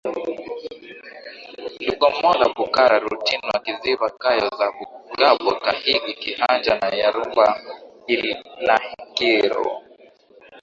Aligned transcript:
Lugomola 1.85 2.45
Bukara 2.55 2.97
Rutinwa 3.05 3.55
Kiziba 3.65 4.07
Kayo 4.21 4.47
za 4.59 4.67
Bugabo 4.75 5.49
Kahigi 5.63 6.13
Kihanja 6.21 6.73
na 6.81 6.87
Nyarubamba 6.97 7.73
Ihangiro 8.13 9.65